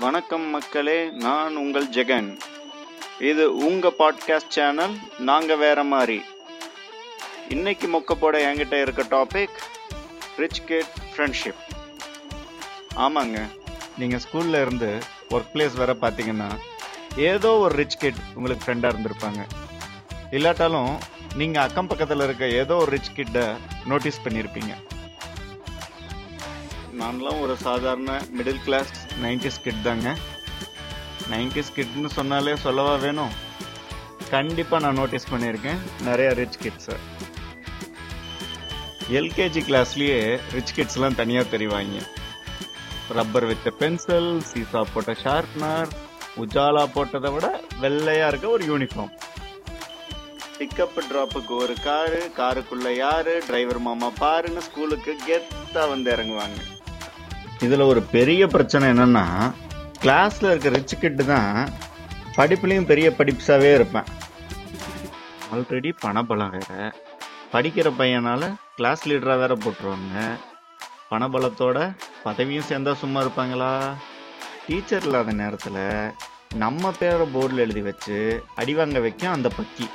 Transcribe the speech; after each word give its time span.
வணக்கம் 0.00 0.46
மக்களே 0.46 1.10
நான் 1.10 1.56
உங்கள் 1.56 1.88
ஜெகன். 1.88 2.38
இது 3.18 3.54
உங்க 3.54 3.92
பாட்காஸ்ட் 3.98 4.48
சேனல் 4.48 4.96
நாங்க 5.18 5.56
வேற 5.56 5.84
மாதிரி. 5.84 6.22
இன்னைக்கு 7.48 7.86
மொக்க 7.88 8.14
போட 8.14 8.52
என்கிட்ட 8.52 8.80
இருக்க 8.80 9.02
டாபிக் 9.02 9.56
ரிச் 10.36 10.64
கிட் 10.64 10.92
ஃப்ரெண்ட்ஷிப் 11.16 11.60
ஆமாங்க. 12.96 13.48
நீங்க 13.98 14.16
ஸ்கூல்ல 14.16 14.60
இருந்து 14.60 14.98
ஒர்க் 15.30 15.50
பிளேஸ் 15.54 15.76
வர 15.76 15.96
பார்த்தீங்கன்னா 16.00 16.58
ஏதோ 17.16 17.52
ஒரு 17.56 17.74
ரிச் 17.74 17.98
கிட் 17.98 18.20
உங்களுக்கு 18.34 18.64
ஃப்ரெண்டா 18.66 18.92
இருந்திருப்பாங்க. 18.92 19.44
இல்லாட்டாலும் 20.30 20.98
நீங்க 21.34 21.60
அக்கம் 21.60 21.88
பக்கத்துல 21.88 22.24
இருக்க 22.24 22.48
ஏதோ 22.48 22.76
ஒரு 22.76 22.90
ரிச் 22.90 23.14
கிட்ட 23.14 23.56
நோட்டீஸ் 23.86 24.20
பண்ணியிருப்பீங்க 24.24 24.74
நான்லாம் 26.98 27.40
ஒரு 27.40 27.56
சாதாரண 27.56 28.20
மிடில் 28.38 28.62
கிளாஸ் 28.64 28.99
நைன்டிஸ் 29.22 29.62
கிட் 29.64 29.82
தாங்க. 29.82 30.16
நைன்டிஸ் 31.30 31.74
கிட்னு 31.76 32.10
சொன்னாலே 32.18 32.56
சொல்லவா 32.56 32.94
வேணும்? 32.94 33.32
கண்டிப்பாக 34.30 34.84
நான் 34.84 34.98
நோட்டீஸ் 35.00 35.30
பண்ணியிருக்கேன். 35.32 35.80
நிறைய 36.08 36.30
ரிச் 36.40 36.58
கிட்ஸை 36.62 36.96
எல்கேஜி 39.18 39.60
கிளாஸ்லேயே 39.68 40.18
ரிச் 40.52 40.74
கிட்ஸ்லாம் 40.76 41.18
தனியாக 41.20 41.56
தெரிவாங்க. 41.56 42.00
ரப்பர் 43.16 43.46
வித்த 43.50 43.68
பென்சில் 43.78 44.30
சீசா 44.50 44.80
போட்ட 44.92 45.12
ஷார்ப்னர் 45.22 45.90
உஜாலா 46.42 46.84
போட்டதை 46.96 47.30
விட 47.34 47.46
வெள்ளையாக 47.80 48.28
இருக்க 48.28 48.48
ஒரு 48.48 48.64
யூனிஃபார்ம் 48.70 49.14
பிக்கப் 50.58 50.98
ட்ராப்புக்கு 51.10 51.54
ஒரு 51.64 51.74
காரு 51.84 52.20
காருக்குள்ளே 52.36 52.92
யாரு 52.96 53.42
டிரைவர் 53.46 53.78
மாமா 53.78 54.08
பாருன்னு 54.20 54.62
ஸ்கூலுக்கு 54.68 55.12
கெத்தாக 55.28 55.88
வந்து 55.88 56.08
இறங்குவாங்க. 56.16 56.58
இதில் 57.60 57.80
ஒரு 57.80 58.00
பெரிய 58.02 58.46
பிரச்சனை 58.46 58.88
என்னன்னா 58.88 59.24
கிளாஸில் 60.02 60.50
இருக்க 60.50 60.68
ரிச் 60.68 61.00
கிட்டு 61.00 61.24
தான் 61.24 61.72
படிப்புலேயும் 62.36 62.86
பெரிய 62.86 63.14
படிப்ஸாவே 63.18 63.74
இருப்பேன். 63.74 64.08
ஆல்ரெடி 65.52 65.90
பணபலம் 66.02 66.50
வேறு. 66.50 66.92
படிக்கிற 67.52 67.88
பையனால் 67.98 68.46
கிளாஸ் 68.76 69.08
லீடராக 69.08 69.38
வேற 69.38 69.54
போட்டுருவாங்க 69.54 70.16
பணபலத்தோட 71.10 71.78
பதவியும் 72.24 72.68
சேர்ந்தா 72.68 72.92
சும்மா 72.94 73.20
இருப்பாங்களா? 73.20 73.72
டீச்சர் 74.66 75.02
இல்லாத 75.02 75.32
நேரத்தில் 75.32 75.80
நம்ம 76.54 76.90
பேரை 76.98 77.26
போர்டில் 77.34 77.64
எழுதி 77.64 77.80
வச்சு 77.80 78.18
அடிவாங்க 78.56 79.00
வைக்கும் 79.00 79.32
அந்த 79.32 79.50
பக்கி. 79.58 79.86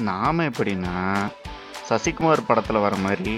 நாம் 0.00 0.38
எப்படின்னா 0.38 0.94
சசிகுமார் 1.88 2.46
படத்தில் 2.46 2.84
வர 2.86 2.94
மாதிரி 2.96 3.34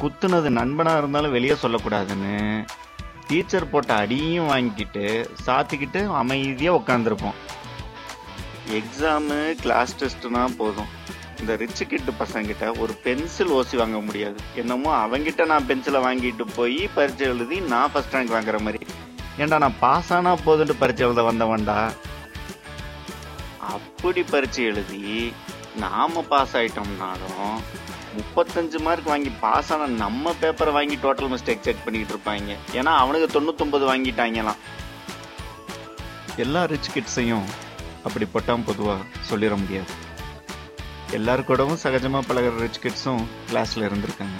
குத்துனது 0.00 0.48
நண்பனாக 0.58 0.98
இருந்தாலும் 0.98 1.34
வெளியே 1.36 1.56
சொல்லக்கூடாதுன்னு 1.62 2.34
டீச்சர் 3.28 3.70
போட்ட 3.70 3.94
அடியும் 3.94 4.46
வாங்கிக்கிட்டு 4.46 5.06
சாத்திக்கிட்டு 5.46 6.00
அமைதியாக 6.20 6.80
உட்காந்துருப்போம் 6.80 7.38
எக்ஸாமு 8.78 9.36
கிளாஸ் 9.62 9.92
டெஸ்ட்னா 10.00 10.42
போதும். 10.56 10.90
இந்த 11.40 11.52
ரிச்சு 11.54 11.84
கிட்டு 11.86 12.12
பசங்கிட்ட 12.20 12.78
ஒரு 12.78 12.92
பென்சில் 13.04 13.52
ஓசி 13.52 13.76
வாங்க 13.76 13.98
முடியாது. 13.98 14.38
என்னமோ 14.54 14.90
அவங்கிட்ட 15.04 15.46
நான் 15.46 15.68
பென்சிலை 15.68 16.00
வாங்கிட்டு 16.06 16.44
போய் 16.56 16.80
பரிச்சை 16.96 17.26
எழுதி 17.32 17.58
நான் 17.72 17.92
ஃபர்ஸ்ட் 17.92 18.14
ரேங்க் 18.14 18.34
வாங்குற 18.36 18.58
மாதிரி. 18.60 18.80
ஏன்டா 19.38 19.58
நான் 19.64 19.78
பாஸ் 19.80 20.12
ஆனா 20.12 20.32
போதுன்ட்டு 20.46 20.80
பரிச்சை 20.80 21.04
எழுத 21.06 21.22
வந்தவன்டா? 21.30 21.78
அப்படி 23.74 24.22
பரிச்சை 24.22 24.62
எழுதி 24.70 25.32
நாம 25.76 26.22
பாஸ் 26.28 26.56
ஆயிட்டோம்னாலும் 26.56 27.56
முப்பத்தஞ்சு 28.16 28.78
மார்க் 28.80 29.08
வாங்கி 29.12 29.30
பாஸ் 29.40 29.72
ஆன 29.72 29.86
நம்ம 30.02 30.34
பேப்பரை 30.40 30.72
வாங்கி 30.72 30.96
டோட்டல் 30.96 31.30
மிஸ்டேக் 31.32 31.64
செக் 31.66 31.84
பண்ணிட்டு 31.84 32.12
இருப்பாங்க. 32.14 32.56
ஏன்னா 32.72 32.92
அவனுக்கு 33.02 33.28
தொண்ணூத்தொன்பது 33.34 33.84
வாங்கிட்டாங்களாம். 33.90 34.60
எல்லா 36.36 36.64
ரிச் 36.64 36.90
கிட்ஸையும் 36.94 37.46
அப்படி 38.04 38.26
பொட்டாம் 38.34 38.64
பொதுவாக 38.64 39.02
சொல்லிட 39.30 39.56
முடியாது. 39.62 39.92
எல்லாரு 41.18 41.44
கூடவும் 41.44 41.82
சகஜமாக 41.82 42.28
பழகிற 42.28 42.54
ரிச் 42.58 42.80
கிட்ஸும் 42.84 43.22
கிளாஸில் 43.50 43.86
இருந்திருக்காங்க. 43.88 44.38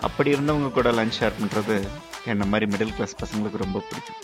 அப்படி 0.00 0.30
இருந்தவங்க 0.32 0.70
கூட 0.70 0.90
லஞ்ச் 0.90 1.18
ஷேர் 1.20 1.38
பண்ணுறது 1.40 1.76
என்ன 2.24 2.44
மாதிரி 2.44 2.66
மிடில் 2.72 2.94
கிளாஸ் 2.94 3.16
பசங்களுக்கு 3.22 3.62
ரொம்ப 3.64 3.82
பிடிக்கும். 3.88 4.20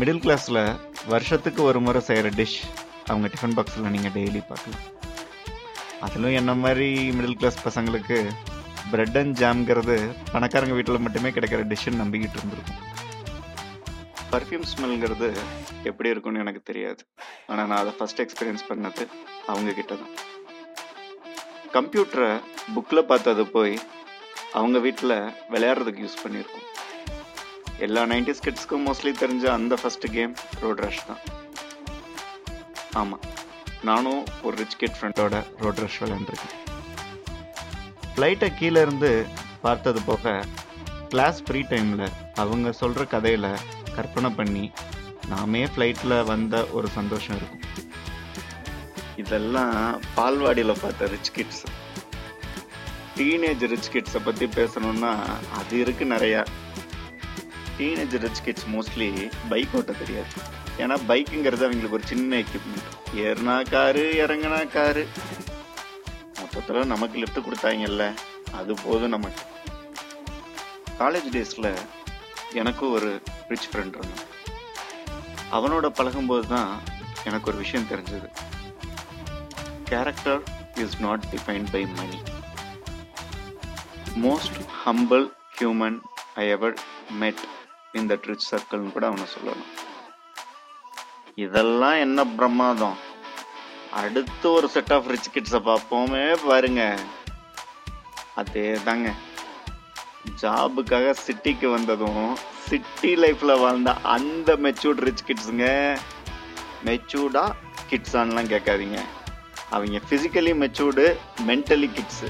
மிடில் 0.00 0.22
கிளாஸில் 0.24 0.76
வருஷத்துக்கு 1.06 1.62
ஒரு 1.62 1.80
முறை 1.80 2.00
செய்கிற 2.00 2.28
டிஷ் 2.28 2.60
அவங்க 3.06 3.28
டிஃபன் 3.34 3.56
பாக்ஸில் 3.58 3.94
நீங்கள் 3.96 4.14
டெய்லி 4.16 4.42
பார்க்கலாம். 4.48 4.84
அதிலும் 6.04 6.36
என்ன 6.40 6.52
மாதிரி 6.64 6.88
மிடில் 7.16 7.38
கிளாஸ் 7.40 7.64
பசங்களுக்கு 7.66 8.18
பிரெட் 8.90 9.16
அண்ட் 9.20 9.36
ஜாம்ங்கிறது 9.40 9.96
பணக்காரங்க 10.32 10.74
வீட்டில் 10.78 11.04
மட்டுமே 11.06 11.30
கிடைக்கிற 11.36 11.62
டிஷ்ஷுன்னு 11.70 12.02
நம்பிக்கிட்டு 12.02 12.38
இருந்திருக்கும். 12.38 12.82
பர்ஃப்யூம் 14.32 14.66
ஸ்மெல்ங்கிறது 14.70 15.28
எப்படி 15.88 16.08
இருக்கும்னு 16.12 16.42
எனக்கு 16.44 16.62
தெரியாது. 16.70 17.02
ஆனால் 17.50 17.68
நான் 17.70 17.82
அதை 17.82 17.92
ஃபஸ்ட் 17.98 18.22
எக்ஸ்பீரியன்ஸ் 18.24 18.64
பண்ணது 18.70 19.04
அவங்கக்கிட்ட 19.52 19.94
தான். 20.02 20.14
கம்ப்யூட்டரை 21.76 22.30
புக்கில் 22.74 23.08
பார்த்தது 23.10 23.44
போய் 23.56 23.74
அவங்க 24.58 24.78
வீட்டில் 24.86 25.16
விளையாடுறதுக்கு 25.54 26.04
யூஸ் 26.04 26.22
பண்ணியிருக்கோம். 26.24 26.66
எல்லா 27.86 28.02
நைன்டிஸ் 28.12 28.44
கிட்ஸ்க்கும் 28.44 28.86
மோஸ்ட்லி 28.88 29.12
தெரிஞ்ச 29.22 29.44
அந்த 29.58 29.74
ஃபஸ்ட்டு 29.82 30.12
கேம் 30.16 30.34
ரோட் 30.64 30.82
ரஷ் 30.84 31.06
தான். 31.08 31.22
ஆமாம் 33.00 33.24
நானும் 33.88 34.22
ஒரு 34.46 34.54
ரிச் 34.60 34.76
கிட் 34.80 34.96
ஃப்ரெண்டோட 34.98 35.36
ரோட் 35.62 35.80
ரஷ் 35.82 35.98
விளையாண்டுருக்கேன். 36.02 36.54
ஃப்ளைட்டை 38.12 38.48
கீழே 38.58 38.80
இருந்து 38.86 39.10
பார்த்தது 39.64 40.00
போக 40.08 40.34
கிளாஸ் 41.12 41.38
ஃப்ரீ 41.46 41.60
டைமில் 41.70 42.06
அவங்க 42.42 42.68
சொல்கிற 42.80 43.04
கதையில் 43.14 43.50
கற்பனை 43.96 44.30
பண்ணி 44.38 44.64
நாமே 45.32 45.62
ஃப்ளைட்டில் 45.72 46.16
வந்த 46.32 46.54
ஒரு 46.78 46.88
சந்தோஷம் 46.98 47.36
இருக்கும். 47.38 47.64
இதெல்லாம் 49.22 49.76
பால்வாடியில் 50.16 50.80
பார்த்த 50.84 51.10
ரிச் 51.14 51.32
கிட்ஸ் 51.36 51.64
டீனேஜ் 53.18 53.64
ரிச் 53.72 53.92
கிட்ஸை 53.94 54.22
பற்றி 54.24 54.48
பேசணுன்னா 54.58 55.12
அது 55.60 55.76
இருக்குது 55.84 56.12
நிறையா. 56.14 56.42
Teenage 57.78 58.14
rich 58.24 58.42
kids 58.44 58.66
mostly 58.74 59.30
bike 59.48 59.74
ஓட்ட 59.74 59.92
தெரியாது. 59.92 60.32
ஏன்னா 60.78 60.96
பைக்குங்கிறது 61.10 61.64
அவங்களுக்கு 61.66 61.98
ஒரு 61.98 62.06
சின்ன 62.06 62.36
எக்யூப்மெண்ட் 62.36 62.88
ஏறினா 63.24 63.56
காரு 63.70 64.04
இறங்கினா 64.26 64.60
காரு. 64.68 65.04
மொத்தத்தில் 66.40 66.90
நமக்கு 66.92 67.18
லிஃப்ட் 67.18 67.44
கொடுத்தாங்கல்ல 67.46 68.06
அது 68.52 68.74
போதும் 68.84 69.14
நமக்கு. 69.16 69.42
காலேஜ் 70.98 71.30
டேஸில் 71.32 71.70
எனக்கும் 72.52 72.92
ஒரு 72.92 73.10
ரிச் 73.48 73.68
ஃப்ரெண்ட் 73.72 73.96
இருந்தான். 73.98 74.26
அவனோட 75.52 75.86
பழகும்போது 75.88 76.46
தான் 76.46 76.70
எனக்கு 77.24 77.50
ஒரு 77.50 77.58
விஷயம் 77.58 77.88
தெரிஞ்சது. 77.90 78.28
Character 79.84 80.40
is 80.74 81.00
not 81.00 81.24
defined 81.32 81.70
by 81.72 81.82
money 81.98 82.18
most 84.26 84.58
humble 84.84 85.26
human 85.58 85.98
I 86.34 86.48
ever 86.48 86.76
met 87.20 87.42
இந்த 88.00 88.14
ரிச் 88.30 88.46
சர்க்கிள்னு 88.50 88.94
கூட 88.94 89.04
அவனை 89.10 89.26
சொல்லலாம் 89.34 89.66
இதெல்லாம் 91.44 91.98
என்ன 92.04 92.18
பிரமாதம்? 92.38 92.96
அடுத்து 94.00 94.46
ஒரு 94.52 94.68
செட் 94.74 94.92
ஆஃப் 94.96 95.10
ரிச் 95.12 95.30
கிட்ஸை 95.34 95.60
பார்ப்போமே 95.68 96.24
பாருங்க. 96.48 96.82
அதே 98.40 98.66
தாங்க 98.86 99.08
ஜாபுக்காக 100.42 101.14
சிட்டிக்கு 101.26 101.68
வந்ததும் 101.74 102.24
சிட்டி 102.68 103.10
லைஃப்பில் 103.22 103.60
வாழ்ந்த 103.60 103.90
அந்த 104.14 104.56
மெச்சூர்ட் 104.64 105.04
ரிச் 105.08 105.26
கிட்ஸுங்க 105.28 105.66
மெச்சூர்டாக 106.86 107.54
கிட்ஸான்லாம் 107.90 108.50
கேட்காதீங்க. 108.52 108.98
அவங்க 109.74 110.00
ஃபிசிக்கலி 110.08 110.52
மெச்சூர்டு 110.62 111.04
மென்டலி 111.46 111.88
கிட்ஸு 111.96 112.28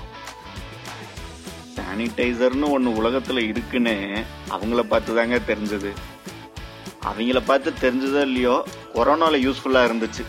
சானிடைசர்னு 1.97 2.71
ஒன்று 2.71 2.91
உலகத்தில் 2.95 3.39
இருக்குன்னு 3.49 3.95
அவங்கள 4.51 4.81
பார்த்து 4.83 5.15
தாங்க 5.15 5.37
தெரிஞ்சது. 5.51 5.91
அவங்கள 7.11 7.41
பார்த்து 7.45 7.71
தெரிஞ்சதோ 7.85 8.21
இல்லையோ 8.21 8.57
கொரோனாவில் 8.95 9.45
யூஸ்ஃபுல்லாக 9.45 9.89
இருந்துச்சு. 9.89 10.25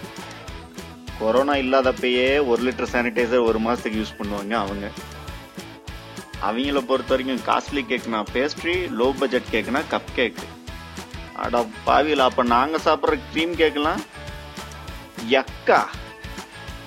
கொரோனா 1.19 1.54
இல்லாதப்பயே 1.54 2.46
ஒரு 2.46 2.62
லிட்டர் 2.64 2.92
சானிடைசர் 2.94 3.48
ஒரு 3.50 3.60
மாதத்துக்கு 3.60 4.00
யூஸ் 4.00 4.18
பண்ணுவாங்க 4.19 4.56
அவங்க. 4.56 4.86
அவங்கள 6.42 6.86
பொறுத்த 6.86 7.14
வரைக்கும் 7.14 7.44
காஸ்ட்லி 7.50 7.84
கேக்னா 7.92 8.22
பேஸ்ட்ரி 8.34 8.78
லோ 9.00 9.10
பட்ஜெட் 9.20 9.54
கேக்னா 9.54 9.84
கப் 9.90 10.16
கேக் 10.16 10.42
அட 11.36 11.66
பாவியில் 11.88 12.28
அப்போ 12.30 12.44
நாங்கள் 12.56 12.86
சாப்பிட்ற 12.86 13.20
க்ரீம் 13.34 13.56
கேக்கெல்லாம் 13.62 14.04
யக்கா! 15.30 15.81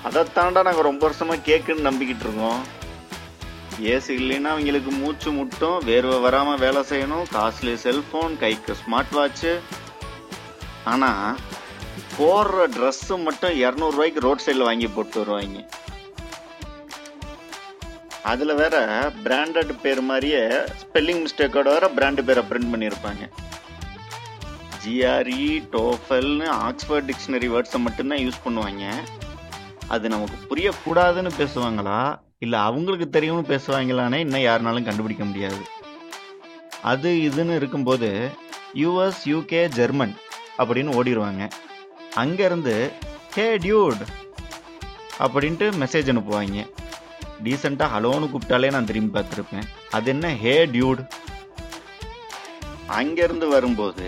அதைத்தாண்டா 0.07 0.61
நாங்கள் 0.63 0.89
ரொம்ப 0.91 1.05
வருஷமாக 1.07 1.45
கேக்குன்னு 1.45 1.89
நம்பிக்கிட்டு 1.89 2.25
இருக்கோம். 2.27 2.61
ஏசி 3.89 4.13
இல்லைன்னா 4.21 4.49
அவங்களுக்கு 4.53 4.91
மூச்சு 4.91 5.29
முட்டும் 5.31 5.77
வேர்வை 5.89 6.17
வராமல் 6.25 6.61
வேலை 6.63 6.81
செய்யணும் 6.89 7.25
காஸ்ட்லி 7.35 7.73
செல்ஃபோன் 7.85 8.33
கைக்கு 8.43 8.73
ஸ்மார்ட் 8.81 9.13
வாட்ச்சு. 9.17 9.53
ஆனால் 10.93 11.37
போடுற 12.17 12.65
ட்ரெஸ்ஸு 12.75 13.15
மட்டும் 13.27 13.55
இரநூறுவாய்க்கு 13.63 14.25
ரோட் 14.25 14.43
சைடில் 14.45 14.67
வாங்கி 14.69 14.87
போட்டு 14.87 15.19
வருவாங்க. 15.21 15.61
அதில் 18.31 18.59
வேற 18.61 18.75
பிராண்டட் 19.23 19.71
பேர் 19.83 20.01
மாதிரியே 20.09 20.43
ஸ்பெல்லிங் 20.81 21.23
மிஸ்டேக்கோட 21.23 21.69
வேற 21.75 21.87
பிராண்டு 21.97 22.23
பேரை 22.27 22.43
பிரிண்ட் 22.49 22.71
பண்ணியிருப்பாங்க. 22.73 23.23
ஜிஆர்இ 24.83 25.47
டோஃபல்னு 25.75 26.47
ஆக்ஸ்போர்ட் 26.67 27.09
டிக்ஷனரி 27.09 27.49
வேர்ட்ஸை 27.55 27.79
மட்டும்தான் 27.87 28.23
யூஸ் 28.25 28.43
பண்ணுவாங்க. 28.45 28.85
அது 29.93 30.05
நமக்கு 30.13 30.37
புரியக்கூடாதுன்னு 30.49 31.31
பேசுவாங்களா? 31.39 31.99
இல்லை 32.45 32.59
அவங்களுக்கு 32.67 33.07
தெரியும்னு 33.15 33.51
பேசுவாங்களானே 33.53 34.19
இன்னும் 34.25 34.45
யாருனாலும் 34.47 34.87
கண்டுபிடிக்க 34.87 35.23
முடியாது. 35.29 35.61
அது 36.91 37.09
இதுன்னு 37.29 37.55
இருக்கும்போது 37.55 38.09
யூஎஸ் 38.81 39.21
யூகே 39.31 39.61
ஜெர்மன் 39.79 40.13
அப்படின்னு 40.57 40.95
ஓடிடுவாங்க 40.97 41.43
அங்கேருந்து 42.15 42.75
ஹே 43.35 43.45
டியூட் 43.65 44.01
அப்படின்ட்டு 45.25 45.67
மெசேஜ் 45.81 46.11
அனுப்புவாங்க. 46.13 46.61
டீசெண்டாக 47.43 47.93
ஹலோன்னு 47.95 48.29
கூப்பிட்டாலே 48.31 48.69
நான் 48.75 48.89
திரும்பி 48.89 49.11
பார்த்துருப்பேன். 49.17 49.67
அது 49.97 50.09
என்ன 50.13 50.33
ஹே 50.43 50.55
டியூட் 50.75 51.03
அங்கேருந்து 52.99 53.47
வரும்போது 53.55 54.07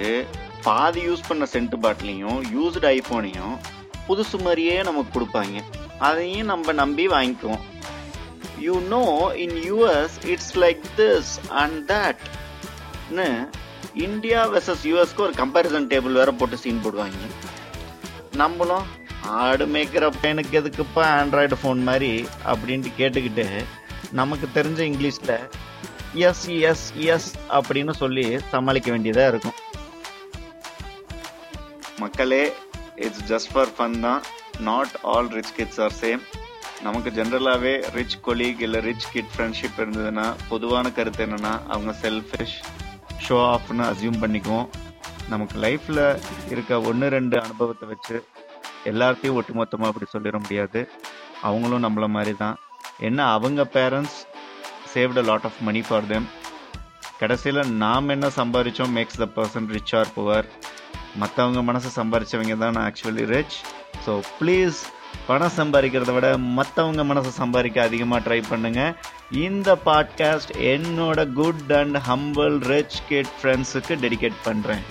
பாதி 0.64 1.02
யூஸ் 1.08 1.28
பண்ண 1.28 1.46
சென்ட் 1.54 1.76
பாட்டிலையும் 1.84 2.40
யூஸ்டு 2.56 2.88
ஐஃபோனையும் 2.96 3.56
புதுசு 4.08 4.38
மாதிரியே 4.44 4.76
நமக்கு 4.84 5.12
கொடுப்பாங்க. 5.16 5.58
அதையும் 5.98 6.50
நம்ம 6.52 6.72
நம்பி 6.82 7.08
வாங்கிக்குவோம். 7.08 7.64
You 8.60 8.76
know 8.96 9.04
in 9.44 9.58
US 9.70 10.18
it's 10.26 10.54
like 10.64 10.84
this 10.98 11.32
and 11.62 11.92
தட்னு 11.92 13.28
India 14.08 14.40
versus 14.54 14.84
யூஎஸ்க்கு 14.90 15.26
ஒரு 15.28 15.34
கம்பேரிசன் 15.38 15.90
டேபிள் 15.94 16.20
வேற 16.20 16.32
போட்டு 16.32 16.58
சீன் 16.58 16.84
போடுவாங்க. 16.84 17.20
நம்மளும் 18.42 18.86
ஆடு 19.42 19.66
மேய்க்கிற 19.74 20.06
பையனுக்கு 20.22 20.60
எதுக்குப்பா 20.60 21.04
ஆண்ட்ராய்டு 21.20 21.58
ஃபோன் 21.64 21.82
மாதிரி 21.90 22.12
அப்படின்ட்டு 22.54 22.92
கேட்டுக்கிட்டு 22.98 23.46
நமக்கு 24.12 24.48
தெரிஞ்ச 24.56 24.80
இங்கிலீஷில் 24.90 25.38
எஸ் 26.14 26.48
எஸ் 26.70 26.86
எஸ் 27.12 27.30
அப்படின்னு 27.58 27.94
சொல்லி 28.02 28.26
சமாளிக்க 28.52 28.92
வேண்டியதாக 28.92 29.32
இருக்கும். 29.34 29.58
மக்களே 32.00 32.44
இட்ஸ் 33.06 33.24
ஜஸ்ட் 33.32 33.52
ஃபார் 33.54 33.72
ஃபன் 33.78 34.00
தான். 34.00 34.22
Not 34.70 34.94
all 35.12 35.30
rich 35.38 35.54
kids 35.58 35.82
are 35.86 35.96
same 36.02 36.24
நமக்கு 36.86 37.10
ஜென்ரலாகவே 37.18 37.74
ரிச் 37.98 38.18
கொலீக் 38.26 38.62
இல்லை 38.66 38.80
ரிச் 38.88 39.08
கிட் 39.12 39.32
ஃப்ரெண்ட்ஷிப் 39.34 39.78
இருந்ததுன்னா 39.78 40.26
பொதுவான 40.50 40.92
கருத்து 40.92 41.26
என்னன்னா 41.26 41.54
அவங்க 41.74 41.94
செல்ஃபிஷ் 42.02 42.56
ஷோ 43.28 43.38
ஆஃப்னு 43.54 43.84
அசியூம் 43.92 44.22
பண்ணிக்குவோம். 44.24 44.68
நமக்கு 45.30 45.56
லைஃப்பில் 45.66 46.04
இருக்க 46.54 46.82
ஒன்று 46.90 47.10
ரெண்டு 47.18 47.36
அனுபவத்தை 47.42 47.88
வச்சு 47.92 48.16
எல்லாத்தையும் 48.92 49.38
ஒட்டுமொத்தமாக 49.40 49.92
அப்படி 49.92 50.08
சொல்லிட 50.16 50.38
முடியாது. 50.46 50.82
அவங்களும் 51.50 51.86
நம்மள 51.86 52.08
மாதிரி 52.16 52.34
தான். 52.44 52.58
என்ன 53.08 53.20
அவங்க 53.36 53.62
parents 53.78 54.18
saved 54.94 55.20
a 55.22 55.26
lot 55.30 55.46
of 55.50 55.62
money 55.68 55.82
for 55.88 56.08
them 56.08 56.28
கடைசியில் 57.22 57.62
நாம் 57.84 58.10
என்ன 58.10 58.28
சம்பாதிச்சோம் 58.40 58.94
makes 58.98 59.22
the 59.24 59.28
person 59.38 59.68
rich 59.76 59.96
or 59.96 60.12
poor 60.16 60.48
மற்றவங்க 61.22 61.62
மனசை 61.70 61.90
சம்பாதிச்சவங்க 62.00 62.58
தான் 62.58 62.80
ஆக்சுவலி 62.88 63.26
ரிச் 63.34 63.58
ஸோ 64.06 64.14
ப்ளீஸ் 64.40 64.80
பணம் 65.28 65.56
சம்பாதிக்கிறத 65.58 66.14
விட 66.14 66.28
மற்றவங்க 66.58 67.02
மனசை 67.10 67.32
சம்பாதிக்க 67.42 67.82
அதிகமாக 67.82 68.24
ட்ரை 68.26 68.40
பண்ணுங்கள் 68.50 68.96
இந்த 69.46 69.76
பாட்காஸ்ட் 69.86 70.54
என்னோட 70.74 71.20
good 71.34 71.72
and 71.72 72.00
humble 72.10 72.58
rich 72.72 73.00
kid 73.08 73.34
ஃப்ரெண்ட்ஸுக்கு 73.38 73.96
டெடிகேட் 74.06 74.40
பண்ணுறேன் 74.46 74.84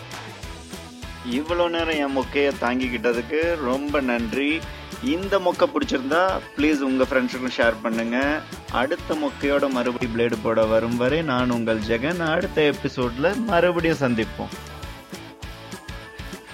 இவ்வளோ 1.39 1.65
நேரம் 1.69 1.99
என் 2.05 2.15
மொக்கையை 2.17 2.53
தாங்கிக்கிட்டதுக்கு 2.61 3.41
ரொம்ப 3.69 4.01
நன்றி. 4.01 4.49
இந்த 5.13 5.35
மொக்கை 5.39 5.67
பிடிச்சிருந்தா 5.69 6.23
ப்ளீஸ் 6.57 6.81
உங்கள் 6.89 7.09
ஃப்ரெண்ட்ஸுக்கும் 7.11 7.55
ஷேர் 7.57 7.77
பண்ணுங்கள் 7.85 8.41
அடுத்த 8.81 9.15
மொக்கையோட 9.15 9.69
மறுபடியும் 9.73 10.15
பிளேடு 10.17 10.37
போட 10.43 10.65
வரும் 10.65 10.97
வரை 10.97 11.21
நான் 11.23 11.51
உங்கள் 11.51 11.81
ஜெகன். 11.91 12.21
அடுத்த 12.35 12.61
எபிசோடில் 12.73 13.31
மறுபடியும் 13.51 14.03
சந்திப்போம். 14.05 14.53